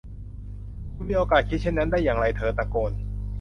[0.95, 2.91] คุณมีโอกาสคิดเช่นนั้นได้อย่างไร เธอตะโกน